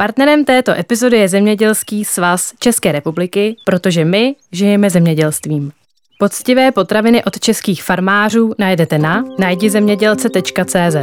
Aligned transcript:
Partnerem 0.00 0.44
této 0.44 0.72
epizody 0.72 1.16
je 1.16 1.28
Zemědělský 1.28 2.04
svaz 2.04 2.52
České 2.58 2.92
republiky, 2.92 3.56
protože 3.64 4.04
my 4.04 4.34
žijeme 4.52 4.90
zemědělstvím. 4.90 5.72
Poctivé 6.18 6.72
potraviny 6.72 7.24
od 7.24 7.40
českých 7.40 7.82
farmářů 7.82 8.54
najdete 8.58 8.98
na 8.98 9.24
najdizemědělce.cz. 9.38 10.96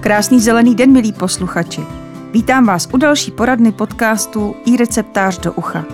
Krásný 0.00 0.40
zelený 0.40 0.74
den, 0.74 0.92
milí 0.92 1.12
posluchači. 1.12 1.80
Vítám 2.32 2.66
vás 2.66 2.88
u 2.92 2.96
další 2.96 3.30
poradny 3.30 3.72
podcastu 3.72 4.56
i 4.66 4.76
receptář 4.76 5.38
do 5.38 5.52
ucha. 5.52 5.84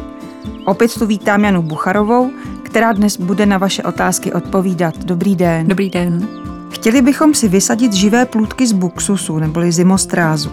Opět 0.67 0.95
tu 0.95 1.07
vítám 1.07 1.45
Janu 1.45 1.63
Bucharovou, 1.63 2.31
která 2.63 2.93
dnes 2.93 3.17
bude 3.17 3.47
na 3.47 3.59
vaše 3.59 3.83
otázky 3.83 4.33
odpovídat. 4.33 5.05
Dobrý 5.05 5.37
den. 5.37 5.69
Dobrý 5.69 5.91
den. 5.91 6.52
Chtěli 6.73 7.03
bychom 7.03 7.35
si 7.35 7.49
vysadit 7.49 7.93
živé 7.93 8.27
plůdky 8.27 8.67
z 8.67 8.73
buksusu 8.73 9.39
neboli 9.39 9.73
zimostrázu. 9.73 10.53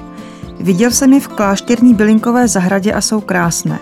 Viděl 0.59 0.91
jsem 0.91 1.13
je 1.13 1.19
v 1.19 1.27
klášterní 1.27 1.93
bylinkové 1.93 2.47
zahradě 2.47 2.93
a 2.93 3.01
jsou 3.01 3.21
krásné. 3.21 3.79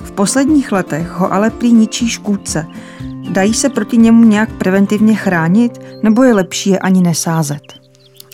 V 0.00 0.10
posledních 0.10 0.72
letech 0.72 1.10
ho 1.10 1.32
ale 1.32 1.50
prý 1.50 1.72
ničí 1.72 2.08
škůdce. 2.08 2.66
Dají 3.30 3.54
se 3.54 3.68
proti 3.68 3.96
němu 3.96 4.24
nějak 4.24 4.52
preventivně 4.52 5.14
chránit, 5.14 5.80
nebo 6.02 6.22
je 6.22 6.34
lepší 6.34 6.70
je 6.70 6.78
ani 6.78 7.02
nesázet? 7.02 7.62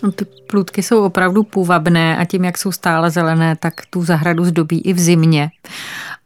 No, 0.03 0.11
ty 0.11 0.25
plůdky 0.25 0.83
jsou 0.83 1.03
opravdu 1.03 1.43
půvabné 1.43 2.17
a 2.17 2.25
tím, 2.25 2.43
jak 2.43 2.57
jsou 2.57 2.71
stále 2.71 3.11
zelené, 3.11 3.55
tak 3.55 3.73
tu 3.89 4.03
zahradu 4.03 4.45
zdobí 4.45 4.81
i 4.81 4.93
v 4.93 4.99
zimě 4.99 5.51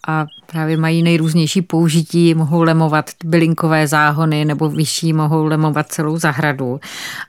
a 0.08 0.26
právě 0.46 0.78
mají 0.78 1.04
nejrůznější 1.04 1.62
použití, 1.62 2.34
mohou 2.34 2.62
lemovat 2.62 3.10
bylinkové 3.26 3.88
záhony 3.88 4.46
nebo 4.46 4.70
vyšší 4.70 5.14
mohou 5.14 5.46
lemovat 5.46 5.88
celou 5.88 6.18
zahradu. 6.18 6.80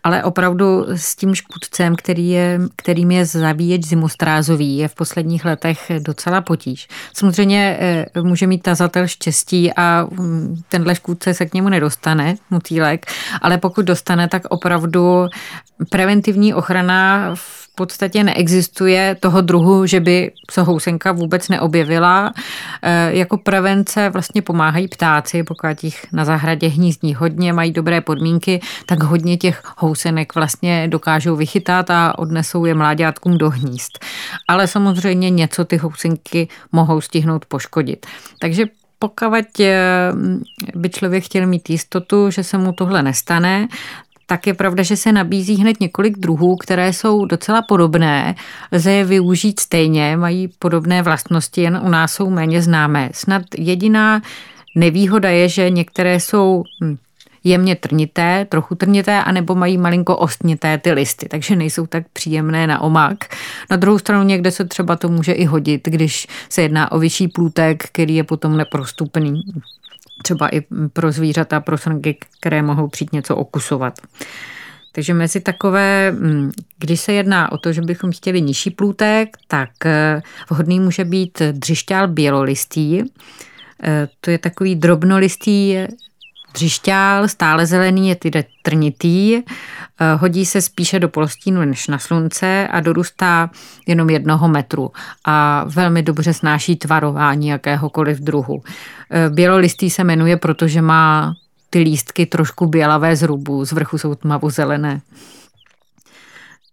Ale 0.05 0.25
opravdu 0.25 0.87
s 0.95 1.17
tím 1.17 1.35
škůdcem, 1.35 1.97
který 1.97 2.29
je, 2.29 2.61
kterým 2.77 3.11
je 3.11 3.27
zabíječ 3.27 3.85
zimostrázový, 3.85 4.77
je 4.77 4.89
v 4.89 4.95
posledních 4.95 5.45
letech 5.45 5.93
docela 5.99 6.41
potíž. 6.41 6.89
Samozřejmě 7.13 7.77
eh, 7.81 8.07
může 8.23 8.47
mít 8.47 8.63
tazatel 8.63 9.07
štěstí 9.07 9.73
a 9.73 10.07
mm, 10.11 10.63
tenhle 10.69 10.95
škůdce 10.95 11.35
se 11.35 11.47
k 11.47 11.55
němu 11.55 11.69
nedostane, 11.69 12.37
motýlek, 12.51 13.07
ale 13.43 13.59
pokud 13.59 13.85
dostane, 13.85 14.29
tak 14.29 14.43
opravdu 14.49 15.27
preventivní 15.91 16.55
ochrana 16.55 17.31
v 17.35 17.69
podstatě 17.75 18.25
neexistuje 18.25 19.17
toho 19.21 19.41
druhu, 19.41 19.87
že 19.87 20.01
by 20.01 20.33
se 20.51 20.63
housenka 20.63 21.13
vůbec 21.13 21.49
neobjevila. 21.49 22.33
E, 22.83 23.17
jako 23.17 23.39
prevence 23.39 24.11
vlastně 24.11 24.43
pomáhají 24.43 24.89
ptáci, 24.89 25.43
pokud 25.43 25.85
jich 25.85 26.07
na 26.13 26.25
zahradě 26.25 26.69
hnízdní 26.69 27.15
hodně, 27.15 27.53
mají 27.53 27.73
dobré 27.73 28.01
podmínky, 28.01 28.61
tak 28.87 29.03
hodně 29.03 29.37
těch 29.37 29.63
housenek 29.77 30.35
vlastně 30.35 30.89
dokážou 30.89 31.37
vychytat 31.37 31.91
a 31.91 32.19
odnesou 32.19 32.65
je 32.65 32.75
mláďátkům 32.75 33.39
do 33.39 33.51
hnízd. 33.51 33.99
Ale 34.49 34.67
samozřejmě 34.67 35.31
něco 35.31 35.65
ty 35.65 35.77
housenky 35.77 36.49
mohou 36.73 37.01
stihnout 37.01 37.45
poškodit. 37.45 38.07
Takže 38.41 38.67
pokud 38.99 39.61
e, 39.61 40.13
by 40.75 40.89
člověk 40.89 41.25
chtěl 41.25 41.47
mít 41.47 41.71
jistotu, 41.71 42.31
že 42.31 42.45
se 42.45 42.59
mu 42.59 42.73
tohle 42.73 43.03
nestane, 43.03 43.69
tak 44.31 44.47
je 44.47 44.55
pravda, 44.55 44.83
že 44.83 44.97
se 44.97 45.13
nabízí 45.13 45.55
hned 45.55 45.81
několik 45.81 46.19
druhů, 46.19 46.57
které 46.57 46.93
jsou 46.93 47.25
docela 47.25 47.63
podobné. 47.63 48.35
Lze 48.73 48.93
je 48.93 49.05
využít 49.05 49.61
stejně, 49.61 50.17
mají 50.17 50.49
podobné 50.59 51.03
vlastnosti, 51.03 51.61
jen 51.61 51.81
u 51.85 51.89
nás 51.89 52.13
jsou 52.13 52.31
méně 52.31 52.63
známé. 52.63 53.11
Snad 53.15 53.43
jediná 53.59 54.23
nevýhoda 54.77 55.31
je, 55.31 55.49
že 55.49 55.71
některé 55.71 56.21
jsou 56.21 56.63
hm, 56.83 56.97
jemně 57.45 57.77
trnité, 57.77 58.47
trochu 58.49 58.75
trnité, 58.75 59.23
anebo 59.23 59.55
mají 59.55 59.79
malinko 59.79 60.17
ostnité 60.17 60.79
ty 60.79 60.93
listy, 60.93 61.29
takže 61.29 61.57
nejsou 61.57 61.87
tak 61.87 62.05
příjemné 62.13 62.67
na 62.67 62.81
omak. 62.81 63.35
Na 63.71 63.77
druhou 63.77 63.99
stranu 63.99 64.25
někde 64.25 64.51
se 64.51 64.65
třeba 64.65 64.97
to 64.97 65.09
může 65.09 65.33
i 65.33 65.45
hodit, 65.45 65.81
když 65.85 66.27
se 66.49 66.63
jedná 66.63 66.93
o 66.93 66.99
vyšší 66.99 67.29
plůtek, 67.29 67.85
který 67.85 68.15
je 68.15 68.25
potom 68.25 68.57
neprostupný 68.57 69.43
třeba 70.23 70.49
i 70.49 70.61
pro 70.93 71.13
zvířata, 71.13 71.61
pro 71.61 71.79
srnky, 71.79 72.19
které 72.41 72.63
mohou 72.63 72.89
přijít 72.89 73.13
něco 73.13 73.37
okusovat. 73.37 73.95
Takže 74.93 75.15
mezi 75.15 75.41
takové, 75.41 76.13
mm, 76.13 76.53
když 76.79 77.01
se 77.01 77.13
jedná 77.13 77.53
o 77.53 77.59
to, 77.59 77.73
že 77.73 77.83
bychom 77.83 78.13
chtěli 78.13 78.43
nižší 78.43 78.71
plůtek, 78.71 79.37
tak 79.49 79.71
eh, 79.87 80.23
vhodný 80.51 80.81
může 80.81 81.05
být 81.05 81.43
dřišťál 81.53 82.09
bělolistý. 82.09 83.03
Eh, 83.83 84.09
to 84.21 84.31
je 84.31 84.39
takový 84.39 84.77
drobnolistý 84.77 85.77
Dřišťál, 86.53 87.29
stále 87.29 87.67
zelený, 87.67 88.09
je 88.09 88.17
tedy 88.17 88.45
trnitý, 88.63 89.43
hodí 90.17 90.47
se 90.47 90.63
spíše 90.63 90.99
do 90.99 91.09
polostínu 91.09 91.65
než 91.65 91.89
na 91.89 91.99
slunce 91.99 92.69
a 92.71 92.81
dorůstá 92.81 93.51
jenom 93.87 94.11
jednoho 94.11 94.49
metru 94.49 94.91
a 95.25 95.65
velmi 95.67 96.03
dobře 96.03 96.35
snáší 96.35 96.77
tvarování 96.77 97.49
jakéhokoliv 97.49 98.19
druhu. 98.19 98.63
Eh, 99.11 99.31
bělolistý 99.31 99.91
se 99.91 100.05
jmenuje, 100.05 100.37
protože 100.37 100.83
má 100.83 101.35
ty 101.71 101.79
lístky 101.79 102.27
trošku 102.27 102.67
bělavé 102.67 103.17
zrubu, 103.17 103.65
z 103.65 103.73
vrchu 103.73 103.99
jsou 103.99 104.15
tmavo 104.15 104.51
zelené. 104.51 105.01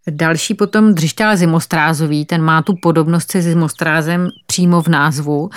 Další 0.09 0.53
potom 0.53 0.93
dřišťál 0.93 1.37
zimostrázový, 1.37 2.25
ten 2.25 2.41
má 2.41 2.61
tu 2.61 2.73
podobnost 2.81 3.31
se 3.31 3.41
zimostrázem 3.41 4.29
přímo 4.45 4.81
v 4.81 4.87
názvu. 4.87 5.49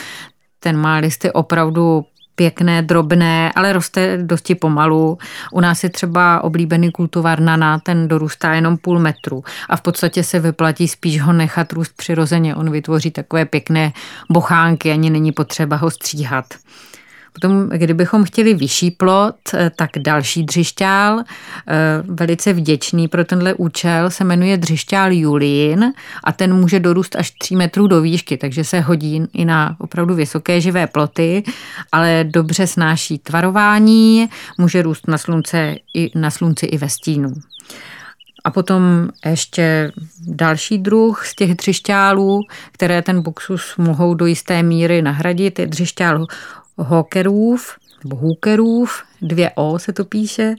Ten 0.60 0.76
má 0.76 0.96
listy 0.96 1.32
opravdu 1.32 2.04
pěkné, 2.38 2.82
drobné, 2.82 3.52
ale 3.52 3.72
roste 3.72 4.18
dosti 4.22 4.54
pomalu. 4.54 5.18
U 5.52 5.60
nás 5.60 5.84
je 5.84 5.90
třeba 5.90 6.44
oblíbený 6.44 6.92
kultivar 6.92 7.40
nana, 7.40 7.78
ten 7.78 8.08
dorůstá 8.08 8.54
jenom 8.54 8.76
půl 8.76 8.98
metru 8.98 9.44
a 9.68 9.76
v 9.76 9.80
podstatě 9.80 10.24
se 10.24 10.40
vyplatí 10.40 10.88
spíš 10.88 11.20
ho 11.20 11.32
nechat 11.32 11.72
růst 11.72 11.92
přirozeně. 11.96 12.54
On 12.54 12.70
vytvoří 12.70 13.10
takové 13.10 13.44
pěkné 13.44 13.92
bochánky, 14.30 14.92
ani 14.92 15.10
není 15.10 15.32
potřeba 15.32 15.76
ho 15.76 15.90
stříhat. 15.90 16.44
Potom, 17.40 17.68
kdybychom 17.68 18.24
chtěli 18.24 18.54
vyšší 18.54 18.90
plot, 18.90 19.36
eh, 19.54 19.70
tak 19.76 19.90
další 19.98 20.44
dřišťál, 20.44 21.20
eh, 21.20 21.74
velice 22.04 22.52
vděčný 22.52 23.08
pro 23.08 23.24
tenhle 23.24 23.54
účel, 23.54 24.10
se 24.10 24.24
jmenuje 24.24 24.56
dřišťál 24.56 25.12
Julín 25.12 25.92
a 26.24 26.32
ten 26.32 26.54
může 26.54 26.80
dorůst 26.80 27.16
až 27.16 27.30
3 27.30 27.56
metrů 27.56 27.86
do 27.86 28.02
výšky, 28.02 28.36
takže 28.36 28.64
se 28.64 28.80
hodí 28.80 29.22
i 29.32 29.44
na 29.44 29.76
opravdu 29.78 30.14
vysoké 30.14 30.60
živé 30.60 30.86
ploty, 30.86 31.42
ale 31.92 32.24
dobře 32.24 32.66
snáší 32.66 33.18
tvarování, 33.18 34.28
může 34.58 34.82
růst 34.82 35.08
na, 35.08 35.18
slunce, 35.18 35.74
i, 35.94 36.10
na 36.14 36.30
slunci 36.30 36.66
i 36.66 36.78
ve 36.78 36.88
stínu. 36.88 37.32
A 38.44 38.50
potom 38.50 39.08
ještě 39.26 39.92
další 40.26 40.78
druh 40.78 41.26
z 41.26 41.34
těch 41.34 41.54
dřišťálů, 41.54 42.40
které 42.72 43.02
ten 43.02 43.22
buxus 43.22 43.76
mohou 43.78 44.14
do 44.14 44.26
jisté 44.26 44.62
míry 44.62 45.02
nahradit, 45.02 45.58
je 45.58 45.66
dřišťál 45.66 46.26
hokerův, 46.78 47.76
nebo 48.04 48.16
hookerův, 48.16 49.02
dvě 49.22 49.50
O 49.54 49.78
se 49.78 49.92
to 49.92 50.04
píše, 50.04 50.54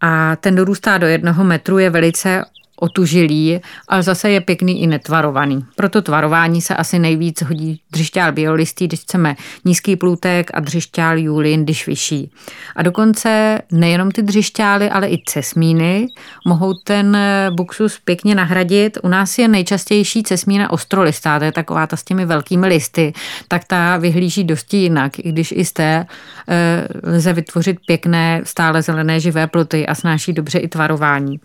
a 0.00 0.36
ten 0.36 0.54
dorůstá 0.54 0.98
do 0.98 1.06
jednoho 1.06 1.44
metru, 1.44 1.78
je 1.78 1.90
velice 1.90 2.44
otužilý, 2.76 3.60
ale 3.88 4.02
zase 4.02 4.30
je 4.30 4.40
pěkný 4.40 4.82
i 4.82 4.86
netvarovaný. 4.86 5.64
Proto 5.76 6.02
tvarování 6.02 6.62
se 6.62 6.76
asi 6.76 6.98
nejvíc 6.98 7.42
hodí 7.42 7.80
dřišťál 7.92 8.32
biolistý, 8.32 8.86
když 8.86 9.00
chceme 9.00 9.36
nízký 9.64 9.96
plůtek 9.96 10.50
a 10.54 10.60
dřišťál 10.60 11.18
julin, 11.18 11.64
když 11.64 11.86
vyšší. 11.86 12.30
A 12.76 12.82
dokonce 12.82 13.58
nejenom 13.72 14.10
ty 14.10 14.22
dřišťály, 14.22 14.90
ale 14.90 15.08
i 15.08 15.22
cesmíny 15.26 16.06
mohou 16.46 16.74
ten 16.84 17.18
buxus 17.50 17.98
pěkně 18.04 18.34
nahradit. 18.34 18.98
U 19.02 19.08
nás 19.08 19.38
je 19.38 19.48
nejčastější 19.48 20.22
cesmína 20.22 20.70
ostrolistá, 20.70 21.38
to 21.38 21.44
je 21.44 21.52
taková 21.52 21.86
ta 21.86 21.96
s 21.96 22.04
těmi 22.04 22.26
velkými 22.26 22.66
listy, 22.66 23.12
tak 23.48 23.64
ta 23.64 23.96
vyhlíží 23.96 24.44
dosti 24.44 24.76
jinak, 24.76 25.18
i 25.18 25.32
když 25.32 25.52
i 25.56 25.64
z 25.64 25.72
té 25.72 26.06
e, 26.48 26.88
lze 27.02 27.32
vytvořit 27.32 27.76
pěkné 27.86 28.40
stále 28.44 28.82
zelené 28.82 29.20
živé 29.20 29.46
ploty 29.46 29.86
a 29.86 29.94
snáší 29.94 30.32
dobře 30.32 30.58
i 30.58 30.68
tvarování 30.68 31.40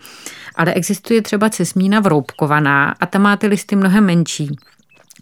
ale 0.55 0.73
existuje 0.73 1.20
třeba 1.21 1.49
cesmína 1.49 1.99
vroubkovaná 1.99 2.95
a 2.99 3.05
ta 3.05 3.19
má 3.19 3.37
ty 3.37 3.47
listy 3.47 3.75
mnohem 3.75 4.05
menší 4.05 4.57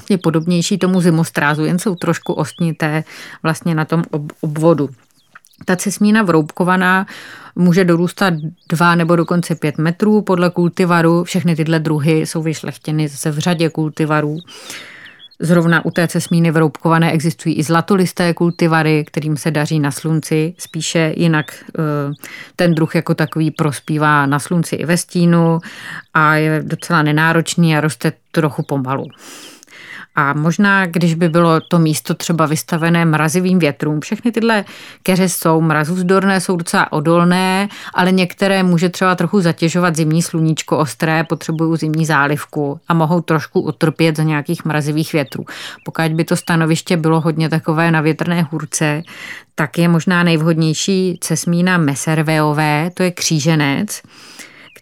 je 0.10 0.18
podobnější 0.18 0.78
tomu 0.78 1.02
zimostrázu, 1.02 1.66
jen 1.66 1.80
jsou 1.80 1.96
trošku 1.96 2.34
ostnité 2.34 3.04
vlastně 3.44 3.76
na 3.76 3.86
tom 3.86 4.04
obvodu. 4.42 4.90
Ta 5.66 5.76
cesmína 5.76 6.24
vroubkovaná 6.24 7.08
může 7.56 7.86
dorůstat 7.86 8.34
2 8.70 8.96
nebo 8.96 9.16
dokonce 9.16 9.56
5 9.56 9.78
metrů 9.78 10.22
podle 10.22 10.50
kultivaru. 10.50 11.24
Všechny 11.24 11.56
tyhle 11.56 11.80
druhy 11.80 12.20
jsou 12.20 12.42
vyšlechtěny 12.42 13.08
zase 13.08 13.32
v 13.32 13.38
řadě 13.38 13.70
kultivarů. 13.70 14.38
Zrovna 15.42 15.86
u 15.86 15.92
té 15.92 16.08
cesmíny 16.08 16.52
vroubkované 16.52 17.12
existují 17.12 17.56
i 17.56 17.64
zlatolisté 17.64 18.34
kultivary, 18.34 19.06
kterým 19.08 19.38
se 19.38 19.52
daří 19.52 19.80
na 19.80 19.92
slunci. 19.92 20.54
Spíše 20.58 21.14
jinak 21.18 21.64
eh, 21.80 21.82
ten 22.56 22.76
druh 22.76 22.96
jako 22.96 23.16
takový 23.16 23.52
prospívá 23.52 24.26
na 24.26 24.40
slunci 24.40 24.76
i 24.76 24.86
ve 24.86 24.98
stínu 24.98 25.60
a 26.14 26.36
je 26.36 26.64
docela 26.66 27.02
nenáročný 27.02 27.78
a 27.78 27.82
roste 27.82 28.14
trochu 28.32 28.64
pomalu. 28.64 29.06
A 30.20 30.34
možná, 30.34 30.86
když 30.86 31.14
by 31.16 31.30
bylo 31.30 31.62
to 31.62 31.80
místo 31.80 32.14
třeba 32.14 32.46
vystavené 32.46 33.06
mrazivým 33.06 33.60
větrům, 33.60 34.00
všechny 34.02 34.32
tyhle 34.32 34.66
keře 35.04 35.30
jsou 35.30 35.62
mrazůvzdorné, 35.62 36.42
jsou 36.42 36.56
docela 36.56 36.92
odolné, 36.92 37.70
ale 37.94 38.12
některé 38.12 38.64
může 38.64 38.90
třeba 38.90 39.16
trochu 39.16 39.42
zatěžovat 39.42 39.96
zimní 39.96 40.22
sluníčko 40.22 40.78
ostré, 40.78 41.24
potřebují 41.24 41.78
zimní 41.78 42.06
zálivku 42.06 42.80
a 42.88 42.94
mohou 42.94 43.22
trošku 43.22 43.62
utrpět 43.62 44.18
za 44.18 44.24
nějakých 44.24 44.66
mrazivých 44.66 45.14
větrů. 45.14 45.46
Pokud 45.86 46.12
by 46.12 46.24
to 46.24 46.36
stanoviště 46.36 46.98
bylo 46.98 47.22
hodně 47.22 47.50
takové 47.50 47.92
na 47.92 48.02
větrné 48.02 48.48
hůrce, 48.52 49.02
tak 49.56 49.78
je 49.78 49.88
možná 49.88 50.24
nejvhodnější 50.24 51.18
cesmína 51.22 51.78
meserveové, 51.78 52.92
to 52.94 53.04
je 53.04 53.12
kříženec, 53.12 54.02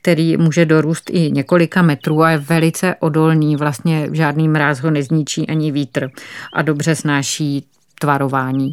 který 0.08 0.38
může 0.38 0.66
dorůst 0.66 1.10
i 1.10 1.32
několika 1.32 1.82
metrů 1.82 2.24
a 2.24 2.30
je 2.30 2.38
velice 2.38 2.96
odolný, 3.00 3.56
vlastně 3.56 4.10
žádný 4.12 4.48
mráz 4.48 4.80
ho 4.80 4.92
nezničí 4.92 5.48
ani 5.48 5.72
vítr 5.72 6.10
a 6.54 6.62
dobře 6.62 6.96
snáší 6.96 7.66
tvarování. 8.00 8.72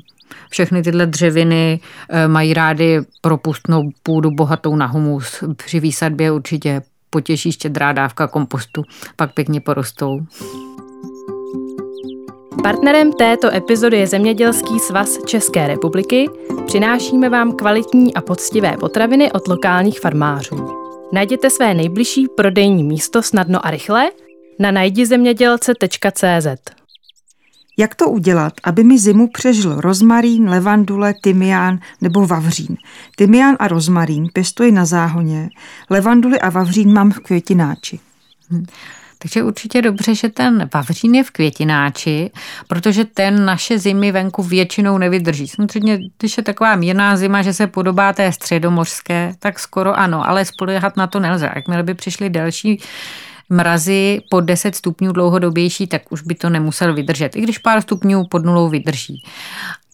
Všechny 0.51 0.83
tyhle 0.83 1.07
dřeviny 1.07 1.81
eh, 2.09 2.29
mají 2.29 2.55
rády 2.55 3.01
propustnou 3.21 3.91
půdu 4.03 4.31
bohatou 4.31 4.77
na 4.77 4.87
humus. 4.87 5.45
Při 5.57 5.81
výsadbě 5.81 6.33
určitě 6.33 6.83
potěší 7.11 7.53
štědrá 7.53 7.93
dávka 7.93 8.27
kompostu, 8.27 8.83
pak 9.17 9.35
pěkně 9.35 9.61
porostou. 9.61 10.21
Partnerem 12.63 13.13
této 13.13 13.55
epizody 13.55 13.99
je 13.99 14.07
Zemědělský 14.07 14.79
svaz 14.79 15.25
České 15.25 15.67
republiky. 15.67 16.29
Přinášíme 16.67 17.29
vám 17.29 17.53
kvalitní 17.53 18.15
a 18.15 18.21
poctivé 18.21 18.77
potraviny 18.77 19.33
od 19.33 19.49
lokálních 19.49 20.01
farmářů. 20.01 20.84
Najděte 21.13 21.51
své 21.51 21.75
nejbližší 21.75 22.29
prodejní 22.29 22.85
místo 22.85 23.23
snadno 23.23 23.67
a 23.67 23.71
rychle 23.71 24.11
na 24.59 24.71
najdizemědělce.cz. 24.71 26.75
Jak 27.79 27.95
to 27.95 28.09
udělat, 28.09 28.53
aby 28.65 28.85
mi 28.85 28.99
zimu 28.99 29.29
přežil 29.29 29.81
rozmarín, 29.81 30.49
levandule, 30.49 31.15
tymián 31.23 31.79
nebo 32.01 32.27
vavřín? 32.27 32.77
Tymián 33.17 33.57
a 33.59 33.69
rozmarín 33.69 34.29
pěstuji 34.33 34.73
na 34.73 34.85
záhoně, 34.85 35.51
levanduly 35.91 36.41
a 36.41 36.51
vavřín 36.51 36.93
mám 36.93 37.11
v 37.11 37.19
květináči. 37.19 38.01
Hmm. 38.51 38.67
Takže 39.25 39.43
určitě 39.43 39.83
dobře, 39.83 40.15
že 40.15 40.29
ten 40.29 40.69
vavřín 40.75 41.15
je 41.15 41.25
v 41.25 41.31
květináči, 41.31 42.31
protože 42.69 43.05
ten 43.05 43.45
naše 43.45 43.79
zimy 43.79 44.13
venku 44.13 44.43
většinou 44.43 44.99
nevydrží. 44.99 45.49
Samozřejmě, 45.49 45.99
když 46.19 46.37
je 46.37 46.43
taková 46.43 46.77
mírná 46.77 47.17
zima, 47.17 47.43
že 47.43 47.53
se 47.53 47.67
podobá 47.67 48.13
té 48.13 48.33
středomořské, 48.33 49.35
tak 49.39 49.59
skoro 49.59 49.99
ano, 49.99 50.29
ale 50.29 50.45
spolehat 50.45 50.97
na 50.97 51.07
to 51.07 51.21
nelze. 51.21 51.51
Jakmile 51.55 51.83
by 51.83 51.95
přišly 51.95 52.31
další 52.31 52.81
mrazy 53.49 54.21
pod 54.31 54.41
10 54.41 54.75
stupňů 54.75 55.13
dlouhodobější, 55.13 55.87
tak 55.87 56.13
už 56.13 56.23
by 56.23 56.35
to 56.35 56.51
nemusel 56.51 56.95
vydržet, 56.95 57.37
i 57.37 57.41
když 57.41 57.59
pár 57.59 57.81
stupňů 57.81 58.25
pod 58.31 58.45
nulou 58.45 58.69
vydrží. 58.69 59.23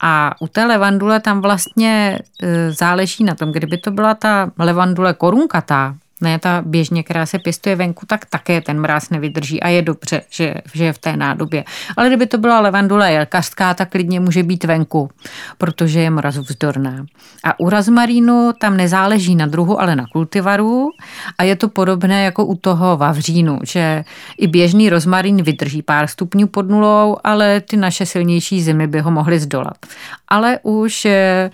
A 0.03 0.35
u 0.41 0.49
té 0.49 0.65
levandule 0.65 1.21
tam 1.21 1.41
vlastně 1.41 2.19
e, 2.43 2.73
záleží 2.73 3.25
na 3.25 3.35
tom, 3.35 3.53
kdyby 3.53 3.79
to 3.79 3.91
byla 3.91 4.15
ta 4.15 4.50
levandule 4.59 5.15
korunkatá, 5.15 5.94
ne 6.20 6.38
ta 6.38 6.62
běžně, 6.67 7.02
která 7.02 7.26
se 7.26 7.38
pěstuje 7.38 7.76
venku, 7.76 8.06
tak 8.06 8.25
také 8.25 8.61
ten 8.61 8.81
mráz 8.81 9.11
nevydrží 9.11 9.62
a 9.62 9.69
je 9.69 9.82
dobře, 9.82 10.22
že, 10.31 10.55
že 10.75 10.84
je 10.84 10.93
v 10.93 10.99
té 10.99 11.17
nádobě. 11.17 11.64
Ale 11.96 12.06
kdyby 12.06 12.26
to 12.26 12.38
byla 12.38 12.61
levandule 12.61 13.12
jelkařská, 13.12 13.75
tak 13.75 13.90
klidně 13.90 14.20
může 14.20 14.43
být 14.43 14.64
venku, 14.64 15.11
protože 15.58 16.00
je 16.00 16.11
mrazovzdorná. 16.11 17.06
A 17.44 17.61
u 17.61 17.69
razmarínu 17.69 18.52
tam 18.61 18.76
nezáleží 18.76 19.34
na 19.37 19.46
druhu, 19.46 19.81
ale 19.81 19.96
na 19.96 20.06
kultivaru 20.12 20.90
a 21.38 21.43
je 21.44 21.56
to 21.56 21.69
podobné 21.69 22.25
jako 22.25 22.44
u 22.44 22.56
toho 22.56 22.96
vavřínu, 22.96 23.58
že 23.62 24.05
i 24.38 24.46
běžný 24.46 24.90
rozmarín 24.90 25.43
vydrží 25.43 25.82
pár 25.82 26.06
stupňů 26.06 26.46
pod 26.46 26.69
nulou, 26.69 27.16
ale 27.25 27.61
ty 27.61 27.76
naše 27.76 28.06
silnější 28.06 28.62
zimy 28.62 28.87
by 28.87 29.00
ho 29.00 29.11
mohly 29.11 29.40
zdolat. 29.40 29.87
Ale 30.31 30.59
už 30.62 31.05
eh, 31.05 31.50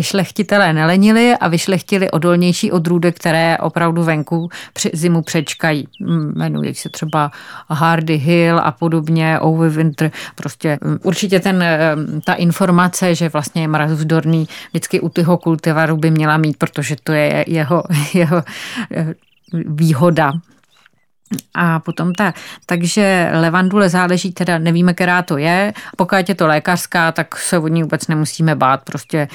šlechtitelé 0.00 0.72
nelenili 0.72 1.34
a 1.40 1.48
vyšlechtili 1.48 2.10
odolnější 2.10 2.72
odrůdy, 2.72 3.12
které 3.12 3.58
opravdu 3.58 4.02
venku 4.02 4.48
zimu 4.92 5.22
přečkají. 5.22 5.88
Jmenují 6.00 6.74
se 6.74 6.88
třeba 6.88 7.30
Hardy 7.68 8.16
Hill 8.16 8.58
a 8.58 8.72
podobně, 8.72 9.38
Overwinter. 9.40 10.10
Prostě 10.34 10.78
mm, 10.82 10.98
určitě 11.02 11.40
ten, 11.40 11.62
eh, 11.62 11.96
ta 12.24 12.34
informace, 12.34 13.14
že 13.14 13.28
vlastně 13.28 13.62
je 13.62 13.68
mrazovzdorný, 13.68 14.48
vždycky 14.70 15.00
u 15.00 15.08
toho 15.08 15.38
kultivaru 15.38 15.96
by 15.96 16.10
měla 16.10 16.36
mít, 16.36 16.56
protože 16.56 16.96
to 17.02 17.12
je 17.12 17.44
jeho, 17.48 17.82
jeho 18.14 18.42
eh, 18.92 19.14
výhoda. 19.52 20.32
A 21.54 21.80
potom 21.80 22.12
ta, 22.12 22.34
takže 22.66 23.30
levandule 23.32 23.88
záleží, 23.88 24.32
teda 24.32 24.58
nevíme, 24.58 24.94
která 24.94 25.22
to 25.22 25.38
je. 25.38 25.72
Pokud 25.96 26.28
je 26.28 26.34
to 26.34 26.46
lékařská, 26.46 27.12
tak 27.12 27.36
se 27.36 27.58
od 27.58 27.68
ní 27.68 27.82
vůbec 27.82 28.08
nemusíme 28.08 28.54
bát. 28.54 28.80
Prostě 28.84 29.28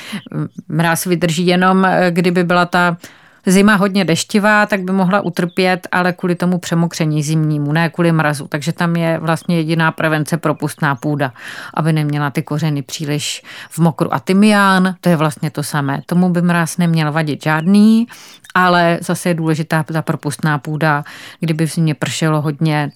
mráz 0.67 1.05
vydrží 1.05 1.47
jenom, 1.47 1.85
eh, 1.85 2.11
kdyby 2.11 2.43
byla 2.43 2.65
ta 2.65 2.97
zima 3.45 3.75
hodně 3.75 4.05
deštivá, 4.05 4.65
tak 4.65 4.81
by 4.81 4.91
mohla 4.91 5.21
utrpět, 5.21 5.87
ale 5.91 6.13
kvůli 6.13 6.35
tomu 6.35 6.57
přemokření 6.57 7.23
zimnímu, 7.23 7.71
ne 7.71 7.89
kvůli 7.89 8.11
mrazu. 8.11 8.47
Takže 8.47 8.73
tam 8.73 8.95
je 8.95 9.19
vlastně 9.19 9.57
jediná 9.57 9.91
prevence 9.91 10.37
propustná 10.37 10.95
půda, 10.95 11.33
aby 11.73 11.93
neměla 11.93 12.29
ty 12.29 12.43
kořeny 12.43 12.81
příliš 12.81 13.43
v 13.69 13.79
mokru. 13.79 14.13
A 14.13 14.19
tymián, 14.19 14.95
to 15.01 15.09
je 15.09 15.15
vlastně 15.15 15.51
to 15.51 15.63
samé. 15.63 16.01
Tomu 16.05 16.29
by 16.29 16.41
mráz 16.41 16.77
neměl 16.77 17.11
vadit 17.11 17.43
žádný, 17.43 18.07
ale 18.53 18.99
zase 19.01 19.29
je 19.29 19.33
důležitá 19.33 19.83
ta 19.83 20.01
propustná 20.01 20.57
půda, 20.57 21.03
kdyby 21.39 21.67
v 21.67 21.73
zimě 21.73 21.95
pršelo 21.95 22.41
hodně, 22.41 22.91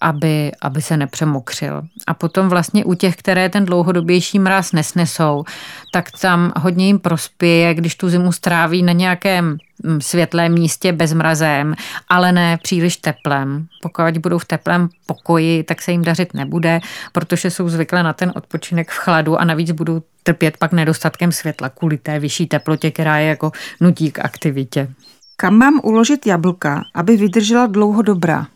aby, 0.00 0.52
aby 0.62 0.82
se 0.82 0.96
nepřemokřil. 0.96 1.82
A 2.06 2.14
potom 2.14 2.48
vlastně 2.48 2.84
u 2.84 2.94
těch, 2.94 3.16
které 3.16 3.48
ten 3.48 3.64
dlouhodobější 3.64 4.38
mráz 4.38 4.72
nesnesou, 4.72 5.44
tak 5.92 6.10
tam 6.20 6.52
hodně 6.56 6.86
jim 6.86 6.98
prospěje, 6.98 7.74
když 7.74 7.94
tu 7.94 8.08
zimu 8.08 8.32
stráví 8.32 8.82
na 8.82 8.92
nějakém 8.92 9.56
mm, 9.82 10.00
světlém 10.00 10.52
místě 10.52 10.92
bez 10.92 11.12
mrazem, 11.12 11.74
ale 12.08 12.32
ne 12.32 12.58
příliš 12.62 12.96
teplem. 12.96 13.66
Pokud 13.82 14.18
budou 14.18 14.38
v 14.38 14.44
teplém 14.44 14.88
pokoji, 15.06 15.62
tak 15.62 15.82
se 15.82 15.92
jim 15.92 16.04
dařit 16.04 16.34
nebude, 16.34 16.80
protože 17.12 17.50
jsou 17.50 17.68
zvyklé 17.68 18.02
na 18.02 18.12
ten 18.12 18.32
odpočinek 18.34 18.90
v 18.90 18.98
chladu 18.98 19.40
a 19.40 19.44
navíc 19.44 19.70
budou 19.70 20.02
trpět 20.22 20.56
pak 20.56 20.72
nedostatkem 20.72 21.32
světla 21.32 21.68
kvůli 21.68 21.98
té 21.98 22.18
vyšší 22.18 22.46
teplotě, 22.46 22.90
která 22.90 23.18
je 23.18 23.28
jako 23.28 23.52
nutí 23.80 24.12
k 24.12 24.18
aktivitě. 24.18 24.88
Kam 25.36 25.54
mám 25.54 25.80
uložit 25.82 26.26
jablka, 26.26 26.84
aby 26.94 27.16
vydržela 27.16 27.66
dlouho 27.66 28.02
dobrá? 28.02 28.46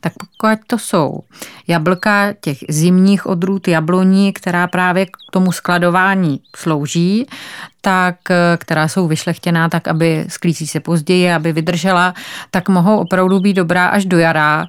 tak 0.00 0.12
pokud 0.12 0.58
to 0.66 0.78
jsou 0.78 1.20
jablka 1.66 2.32
těch 2.40 2.58
zimních 2.68 3.26
odrůd 3.26 3.68
jabloní, 3.68 4.32
která 4.32 4.66
právě 4.66 5.06
k 5.06 5.10
tomu 5.30 5.52
skladování 5.52 6.40
slouží, 6.56 7.26
tak, 7.80 8.16
která 8.58 8.88
jsou 8.88 9.08
vyšlechtěná 9.08 9.68
tak, 9.68 9.88
aby 9.88 10.24
sklízí 10.28 10.66
se 10.66 10.80
později, 10.80 11.32
aby 11.32 11.52
vydržela, 11.52 12.14
tak 12.50 12.68
mohou 12.68 12.98
opravdu 12.98 13.40
být 13.40 13.54
dobrá 13.54 13.86
až 13.86 14.04
do 14.04 14.18
jara 14.18 14.68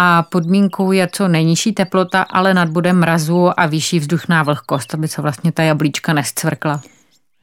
a 0.00 0.22
podmínkou 0.22 0.92
je 0.92 1.08
co 1.12 1.28
nejnižší 1.28 1.72
teplota, 1.72 2.22
ale 2.22 2.54
nad 2.54 2.68
bodem 2.68 2.98
mrazu 2.98 3.60
a 3.60 3.66
vyšší 3.66 3.98
vzduchná 3.98 4.42
vlhkost, 4.42 4.94
aby 4.94 5.08
se 5.08 5.22
vlastně 5.22 5.52
ta 5.52 5.62
jablíčka 5.62 6.12
nescvrkla. 6.12 6.80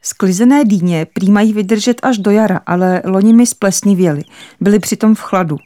Sklizené 0.01 0.65
dýně 0.65 1.07
prý 1.13 1.31
mají 1.31 1.53
vydržet 1.53 1.99
až 2.03 2.17
do 2.17 2.31
jara, 2.31 2.61
ale 2.65 3.01
loni 3.05 3.33
mi 3.33 3.47
splesnivěly. 3.47 4.23
Byly 4.61 4.79
přitom 4.79 5.15
v 5.15 5.21
chladu. 5.21 5.57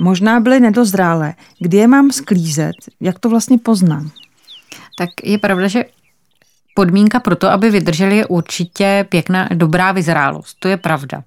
Možná 0.00 0.40
byly 0.40 0.60
nedozrálé. 0.60 1.34
Kdy 1.58 1.76
je 1.76 1.86
mám 1.86 2.10
sklízet? 2.10 2.74
Jak 3.00 3.18
to 3.18 3.28
vlastně 3.28 3.58
poznám? 3.58 4.10
Tak 4.98 5.10
je 5.22 5.38
pravda, 5.38 5.68
že 5.68 5.84
podmínka 6.74 7.20
pro 7.20 7.36
to, 7.36 7.48
aby 7.48 7.70
vydrželi, 7.70 8.16
je 8.16 8.26
určitě 8.26 9.06
pěkná, 9.08 9.48
dobrá 9.54 9.92
vyzrálost. 9.92 10.56
To 10.58 10.68
je 10.68 10.76
pravda. 10.76 11.22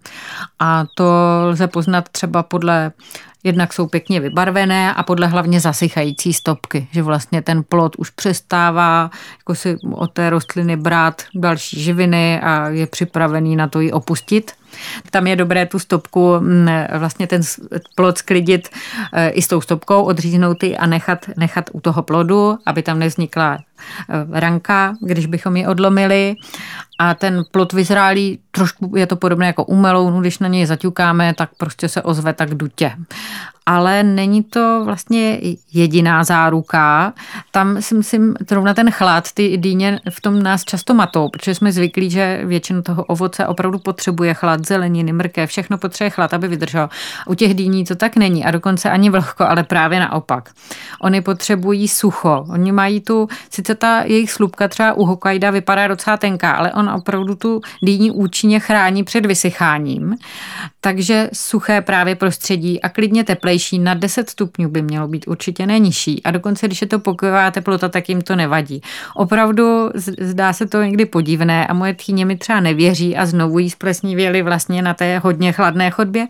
A 0.59 0.85
to 0.95 1.05
lze 1.45 1.67
poznat 1.67 2.09
třeba 2.09 2.43
podle 2.43 2.91
Jednak 3.43 3.73
jsou 3.73 3.87
pěkně 3.87 4.19
vybarvené 4.19 4.93
a 4.93 5.03
podle 5.03 5.27
hlavně 5.27 5.59
zasychající 5.59 6.33
stopky, 6.33 6.87
že 6.91 7.01
vlastně 7.01 7.41
ten 7.41 7.63
plod 7.63 7.95
už 7.95 8.09
přestává 8.09 9.11
jako 9.37 9.55
si 9.55 9.77
od 9.91 10.11
té 10.11 10.29
rostliny 10.29 10.77
brát 10.77 11.21
další 11.35 11.83
živiny 11.83 12.39
a 12.39 12.67
je 12.67 12.87
připravený 12.87 13.55
na 13.55 13.67
to 13.67 13.79
ji 13.79 13.91
opustit. 13.91 14.51
Tam 15.11 15.27
je 15.27 15.35
dobré 15.35 15.65
tu 15.65 15.79
stopku, 15.79 16.35
mm, 16.39 16.69
vlastně 16.97 17.27
ten 17.27 17.41
plod 17.95 18.17
sklidit 18.17 18.69
e, 19.13 19.29
i 19.29 19.41
s 19.41 19.47
tou 19.47 19.61
stopkou, 19.61 20.03
odříznout 20.03 20.63
ji 20.63 20.77
a 20.77 20.85
nechat, 20.85 21.29
nechat 21.37 21.69
u 21.73 21.79
toho 21.79 22.03
plodu, 22.03 22.57
aby 22.65 22.83
tam 22.83 22.99
nevznikla 22.99 23.57
e, 23.57 23.59
ranka, 24.39 24.93
když 25.01 25.25
bychom 25.25 25.57
ji 25.57 25.67
odlomili. 25.67 26.35
A 26.99 27.13
ten 27.13 27.43
plod 27.51 27.73
vyzrálý, 27.73 28.39
trošku 28.51 28.93
je 28.95 29.07
to 29.07 29.15
podobné 29.15 29.47
jako 29.47 29.63
u 29.63 29.75
melounu, 29.75 30.21
když 30.21 30.39
na 30.39 30.47
něj 30.47 30.65
zaťukáme, 30.65 31.33
tak 31.33 31.49
prostě 31.57 31.89
se 31.89 32.01
ozve 32.01 32.33
tak 32.33 32.55
dutě. 32.55 32.91
Ale 33.65 34.03
není 34.03 34.43
to 34.43 34.81
vlastně 34.85 35.39
jediná 35.73 36.23
záruka. 36.23 37.13
Tam 37.51 37.81
si 37.81 37.95
myslím, 37.95 38.35
zrovna 38.49 38.73
ten 38.73 38.91
chlad, 38.91 39.31
ty 39.31 39.57
dýně 39.57 39.99
v 40.09 40.21
tom 40.21 40.43
nás 40.43 40.63
často 40.63 40.93
matou, 40.93 41.29
protože 41.29 41.55
jsme 41.55 41.71
zvyklí, 41.71 42.09
že 42.09 42.41
většinu 42.45 42.81
toho 42.81 43.03
ovoce 43.03 43.47
opravdu 43.47 43.79
potřebuje 43.79 44.33
chlad, 44.33 44.65
zeleniny, 44.65 45.13
mrkev, 45.13 45.49
všechno 45.49 45.77
potřebuje 45.77 46.09
chlad, 46.09 46.33
aby 46.33 46.47
vydržel. 46.47 46.89
U 47.27 47.33
těch 47.33 47.53
dýní 47.53 47.85
to 47.85 47.95
tak 47.95 48.15
není 48.15 48.45
a 48.45 48.51
dokonce 48.51 48.89
ani 48.89 49.09
vlhko, 49.09 49.43
ale 49.43 49.63
právě 49.63 49.99
naopak. 49.99 50.49
Oni 51.01 51.21
potřebují 51.21 51.87
sucho. 51.87 52.45
Oni 52.49 52.71
mají 52.71 53.01
tu, 53.01 53.27
sice 53.49 53.75
ta 53.75 54.03
jejich 54.05 54.31
slupka 54.31 54.67
třeba 54.67 54.93
u 54.93 55.05
Hokkaido 55.05 55.51
vypadá 55.51 55.87
docela 55.87 56.17
tenká, 56.17 56.51
ale 56.51 56.73
on 56.73 56.89
opravdu 56.89 57.35
tu 57.35 57.61
dýní 57.81 58.11
účinně 58.11 58.59
chrání 58.59 59.03
před 59.03 59.25
vysycháním. 59.25 60.15
Takže 60.81 61.29
suché 61.33 61.81
právě 61.81 62.15
prostředí 62.15 62.81
a 62.81 62.89
klidně 62.89 63.23
teplejší 63.53 63.79
na 63.79 63.93
10 63.93 64.29
stupňů 64.29 64.69
by 64.69 64.81
mělo 64.81 65.07
být 65.07 65.27
určitě 65.27 65.65
nejnižší. 65.65 66.23
A 66.23 66.31
dokonce, 66.31 66.67
když 66.67 66.81
je 66.81 66.87
to 66.87 66.99
pokojová 66.99 67.51
teplota, 67.51 67.89
tak 67.89 68.09
jim 68.09 68.21
to 68.21 68.35
nevadí. 68.35 68.81
Opravdu 69.15 69.89
zdá 70.21 70.53
se 70.53 70.65
to 70.65 70.81
někdy 70.81 71.05
podivné 71.05 71.67
a 71.67 71.73
moje 71.73 71.93
tchýně 71.93 72.25
mi 72.25 72.37
třeba 72.37 72.59
nevěří 72.59 73.17
a 73.17 73.25
znovu 73.25 73.59
jí 73.59 73.69
splesnivěli 73.69 74.41
vlastně 74.41 74.81
na 74.81 74.93
té 74.93 75.19
hodně 75.19 75.51
chladné 75.51 75.91
chodbě, 75.91 76.27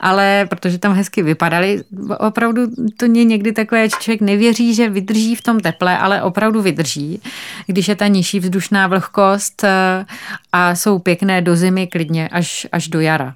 ale 0.00 0.46
protože 0.50 0.78
tam 0.78 0.92
hezky 0.92 1.22
vypadaly, 1.22 1.82
opravdu 2.18 2.62
to 2.96 3.06
mě 3.06 3.24
někdy 3.24 3.52
takové, 3.52 3.88
člověk 3.88 4.20
nevěří, 4.20 4.74
že 4.74 4.88
vydrží 4.88 5.34
v 5.34 5.42
tom 5.42 5.60
teple, 5.60 5.98
ale 5.98 6.22
opravdu 6.22 6.62
vydrží, 6.62 7.20
když 7.66 7.88
je 7.88 7.96
ta 7.96 8.06
nižší 8.06 8.40
vzdušná 8.40 8.86
vlhkost 8.86 9.64
eh, 9.64 10.06
a 10.52 10.74
jsou 10.74 10.98
pěkné 10.98 11.42
do 11.42 11.56
zimy 11.56 11.86
klidně 11.86 12.28
až, 12.28 12.66
až 12.72 12.88
do 12.88 13.00
jara. 13.00 13.34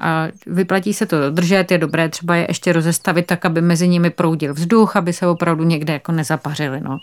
A 0.00 0.28
vyplatí 0.46 0.94
se 0.94 1.06
to 1.06 1.20
dodržet, 1.20 1.70
je 1.70 1.78
dobré 1.78 2.08
třeba 2.08 2.36
je 2.36 2.46
ještě 2.54 2.72
rozestavit 2.72 3.26
tak, 3.26 3.44
aby 3.44 3.60
mezi 3.60 3.88
nimi 3.88 4.10
proudil 4.10 4.54
vzduch, 4.54 4.96
aby 4.96 5.12
se 5.12 5.26
opravdu 5.26 5.64
někde 5.64 5.92
jako 5.92 6.12
nezapařili. 6.12 6.80
No. 6.80 6.98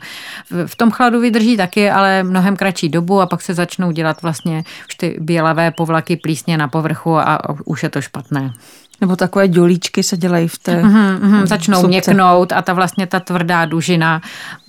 V 0.65 0.75
tom 0.75 0.91
chladu 0.91 1.20
vydrží 1.20 1.58
taky, 1.58 1.89
ale 1.89 2.24
mnohem 2.24 2.55
kratší 2.55 2.89
dobu 2.89 3.22
a 3.22 3.25
pak 3.25 3.41
se 3.41 3.53
začnou 3.53 3.91
dělat 3.91 4.22
vlastně 4.22 4.63
už 4.89 4.96
ty 4.96 5.17
bělavé 5.20 5.72
povlaky 5.72 6.15
plísně 6.15 6.58
na 6.58 6.67
povrchu 6.67 7.17
a 7.17 7.39
už 7.65 7.84
je 7.84 7.89
to 7.89 8.01
špatné. 8.01 8.53
Nebo 9.01 9.15
takové 9.15 9.48
dělíčky 9.48 10.03
se 10.03 10.17
dělají 10.17 10.48
v 10.48 10.58
té... 10.58 10.84
Mm-hmm, 10.84 11.20
mm, 11.22 11.48
začnou 11.48 11.81
subce. 11.81 11.88
měknout 11.88 12.53
a 12.53 12.62
ta 12.62 12.74
vlastně 12.74 13.08
ta 13.08 13.20
tvrdá 13.20 13.65
dužina 13.65 14.22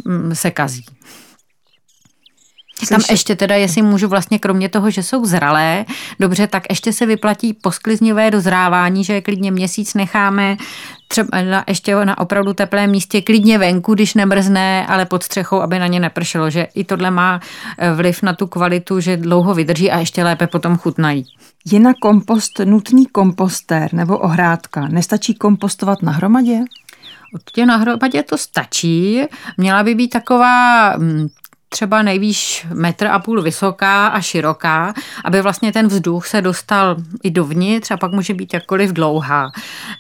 mm, 0.05 0.35
se 0.35 0.51
kazí. 0.51 0.85
Tam 2.89 3.01
ještě 3.11 3.37
teda, 3.37 3.55
jestli 3.55 3.83
můžu 3.83 4.09
vlastně 4.09 4.39
kromě 4.39 4.69
toho, 4.69 4.91
že 4.91 5.03
jsou 5.03 5.25
zralé, 5.25 5.85
dobře, 6.21 6.47
tak 6.47 6.63
ještě 6.71 6.93
se 6.93 7.07
vyplatí 7.07 7.53
poskliznivé 7.53 8.31
dozrávání, 8.31 9.05
že 9.05 9.13
je 9.13 9.21
klidně 9.21 9.51
měsíc 9.51 9.95
necháme 9.95 10.57
třeba 11.09 11.43
na, 11.43 11.65
ještě 11.69 12.05
na 12.05 12.19
opravdu 12.19 12.53
teplém 12.53 12.91
místě, 12.91 13.23
klidně 13.23 13.59
venku, 13.59 13.95
když 13.95 14.15
nemrzne, 14.15 14.87
ale 14.87 15.07
pod 15.07 15.23
střechou, 15.23 15.61
aby 15.61 15.79
na 15.79 15.87
ně 15.87 16.01
nepršelo, 16.01 16.51
že 16.51 16.67
i 16.75 16.85
tohle 16.85 17.11
má 17.11 17.41
eh, 17.79 17.93
vliv 17.93 18.23
na 18.23 18.33
tu 18.33 18.47
kvalitu, 18.47 19.01
že 19.01 19.17
dlouho 19.17 19.55
vydrží 19.55 19.91
a 19.91 19.99
ještě 19.99 20.25
lépe 20.25 20.47
potom 20.47 20.77
chutnají. 20.77 21.25
Je 21.73 21.81
na 21.81 21.93
kompost 22.03 22.61
nutný 22.65 23.07
kompostér 23.07 23.95
nebo 23.95 24.19
ohrádka? 24.19 24.89
Nestačí 24.89 25.35
kompostovat 25.35 26.03
na 26.03 26.13
hromadě? 26.13 26.59
Určitě 27.35 27.67
na 27.67 27.77
hromadě 27.77 28.23
to 28.23 28.39
stačí. 28.39 29.23
Měla 29.57 29.83
by 29.83 29.95
být 29.95 30.09
taková 30.09 30.97
mm, 30.97 31.29
třeba 31.73 32.03
nejvýš 32.03 32.67
metr 32.75 33.07
a 33.07 33.19
půl 33.19 33.43
vysoká 33.43 34.07
a 34.07 34.21
široká, 34.21 34.95
aby 35.25 35.43
vlastně 35.43 35.73
ten 35.73 35.89
vzduch 35.89 36.27
se 36.27 36.43
dostal 36.43 36.97
i 37.23 37.31
dovnitř 37.31 37.91
a 37.91 37.97
pak 37.97 38.13
může 38.13 38.35
být 38.35 38.55
jakkoliv 38.55 38.93
dlouhá. 38.93 39.51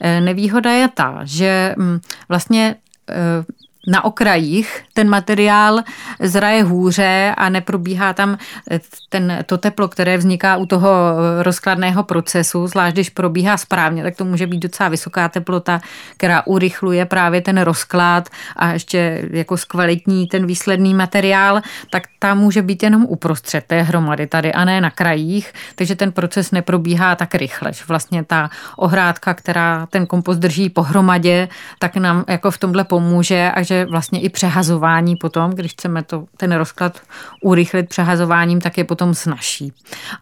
E, 0.00 0.21
nevýhoda 0.21 0.71
je 0.71 0.88
ta, 0.88 1.21
že 1.25 1.75
mm, 1.79 2.00
vlastně 2.29 2.75
e, 3.11 3.45
na 3.87 4.05
okrajích 4.05 4.83
ten 4.93 5.09
materiál 5.09 5.83
zraje 6.21 6.62
hůře 6.62 7.35
a 7.37 7.49
neprobíhá 7.49 8.12
tam 8.12 8.39
eh, 8.71 8.81
ten, 9.09 9.39
to 9.47 9.59
teplo, 9.59 9.89
které 9.89 10.17
vzniká 10.17 10.57
u 10.57 10.67
toho 10.67 10.91
eh, 10.91 11.43
rozkladného 11.43 12.03
procesu, 12.03 12.67
zvlášť 12.67 12.95
když 12.95 13.11
probíhá 13.11 13.57
správně, 13.57 14.03
tak 14.03 14.17
to 14.17 14.25
může 14.25 14.47
být 14.47 14.59
docela 14.59 14.89
vysoká 14.89 15.29
teplota, 15.29 15.81
která 16.17 16.47
urychluje 16.47 17.05
právě 17.05 17.41
ten 17.41 17.61
rozklad 17.61 18.29
a 18.57 18.73
ještě 18.73 19.29
jako 19.31 19.57
zkvalitní 19.57 20.27
ten 20.27 20.47
výsledný 20.47 20.95
materiál, 20.95 21.61
tak 21.91 22.03
ta 22.19 22.35
může 22.35 22.62
být 22.62 22.83
jenom 22.83 23.05
uprostřed 23.05 23.65
té 23.67 23.83
hromady 23.83 24.27
tady 24.27 24.53
a 24.53 24.65
ne 24.65 24.81
na 24.81 24.91
krajích, 24.91 25.53
takže 25.75 25.95
ten 25.95 26.12
proces 26.12 26.51
neprobíhá 26.51 27.15
tak 27.15 27.35
rychle. 27.35 27.73
Že 27.73 27.85
vlastně 27.89 28.25
ta 28.25 28.51
ohrádka, 28.77 29.35
která 29.35 29.87
ten 29.91 30.07
kompost 30.07 30.39
drží 30.39 30.69
pohromadě, 30.69 31.49
tak 31.79 31.97
nám 31.97 32.25
jako 32.29 32.51
v 32.51 32.59
tomhle 32.59 32.85
pomůže 32.85 33.51
a 33.55 33.62
že 33.62 33.72
vlastně 33.91 34.21
i 34.21 34.29
přehazování 34.29 35.17
potom, 35.17 35.50
když 35.50 35.73
chceme 35.73 36.02
to, 36.02 36.25
ten 36.37 36.52
rozklad 36.52 37.00
urychlit 37.43 37.88
přehazováním, 37.88 38.61
tak 38.61 38.79
je 38.79 38.85
potom 38.85 39.14
snažší. 39.14 39.73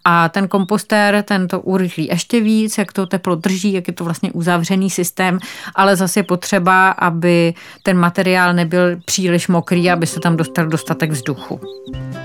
A 0.04 0.28
ten 0.28 0.48
kompostér, 0.48 1.22
ten 1.22 1.48
to 1.48 1.60
urychlí 1.60 2.06
ještě 2.06 2.40
víc, 2.40 2.78
jak 2.78 2.92
to 2.92 3.06
teplo 3.06 3.34
drží, 3.34 3.72
jak 3.72 3.88
je 3.88 3.94
to 3.94 4.04
vlastně 4.04 4.32
uzavřený 4.32 4.90
systém, 4.90 5.38
ale 5.74 5.96
zase 5.96 6.20
je 6.20 6.24
potřeba, 6.24 6.90
aby 6.90 7.54
ten 7.82 7.98
materiál 7.98 8.54
nebyl 8.54 8.96
příliš 9.04 9.48
mokrý, 9.48 9.90
aby 9.90 10.06
se 10.06 10.20
tam 10.20 10.36
dostal 10.36 10.66
dostatek 10.66 11.10
vzduchu. 11.10 11.60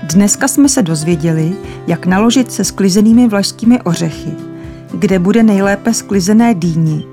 Dneska 0.02 0.48
jsme 0.48 0.68
se 0.68 0.82
dozvěděli, 0.82 1.56
jak 1.86 2.06
naložit 2.06 2.52
se 2.52 2.64
sklizenými 2.64 3.28
vlašskými 3.28 3.82
ořechy, 3.82 4.30
kde 4.94 5.18
bude 5.18 5.42
nejlépe 5.42 5.94
sklizené 5.94 6.54
dýni, 6.54 7.04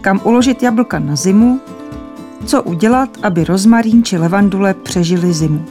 kam 0.00 0.20
uložit 0.24 0.62
jablka 0.62 0.98
na 0.98 1.16
zimu 1.16 1.60
co 2.44 2.62
udělat, 2.62 3.08
aby 3.22 3.44
rozmarín 3.44 4.04
či 4.04 4.18
levandule 4.18 4.74
přežili 4.74 5.32
zimu. 5.32 5.64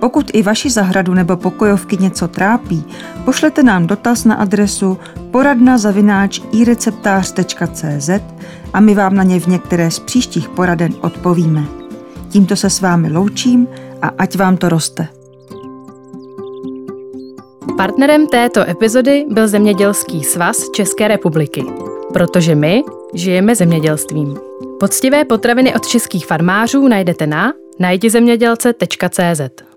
Pokud 0.00 0.30
i 0.32 0.42
vaši 0.42 0.70
zahradu 0.70 1.14
nebo 1.14 1.36
pokojovky 1.36 1.96
něco 1.96 2.28
trápí, 2.28 2.84
pošlete 3.24 3.62
nám 3.62 3.86
dotaz 3.86 4.24
na 4.24 4.34
adresu 4.34 4.98
poradna 5.30 5.78
zavináč 5.78 6.40
ireceptář.cz 6.52 8.10
a 8.72 8.80
my 8.80 8.94
vám 8.94 9.14
na 9.14 9.22
ně 9.22 9.40
v 9.40 9.46
některé 9.46 9.90
z 9.90 9.98
příštích 9.98 10.48
poraden 10.48 10.94
odpovíme. 11.00 11.64
Tímto 12.28 12.56
se 12.56 12.70
s 12.70 12.80
vámi 12.80 13.12
loučím 13.12 13.68
a 14.02 14.10
ať 14.18 14.36
vám 14.36 14.56
to 14.56 14.68
roste. 14.68 15.08
Partnerem 17.76 18.26
této 18.26 18.70
epizody 18.70 19.26
byl 19.30 19.48
Zemědělský 19.48 20.24
svaz 20.24 20.70
České 20.74 21.08
republiky, 21.08 21.64
protože 22.12 22.54
my 22.54 22.82
žijeme 23.14 23.54
zemědělstvím. 23.54 24.47
Poctivé 24.80 25.24
potraviny 25.24 25.74
od 25.74 25.86
českých 25.86 26.26
farmářů 26.26 26.88
najdete 26.88 27.26
na 27.26 27.52
najdizemědělce.cz. 27.78 29.67